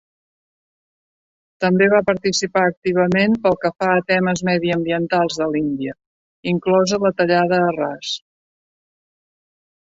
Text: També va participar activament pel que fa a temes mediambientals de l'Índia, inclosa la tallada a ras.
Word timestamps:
També 1.65 1.89
va 1.91 1.99
participar 2.07 2.63
activament 2.69 3.35
pel 3.43 3.57
que 3.65 3.71
fa 3.83 3.89
a 3.97 4.05
temes 4.13 4.41
mediambientals 4.49 5.37
de 5.43 5.49
l'Índia, 5.53 5.95
inclosa 6.55 7.01
la 7.05 7.13
tallada 7.21 7.61
a 7.69 7.69
ras. 7.79 8.17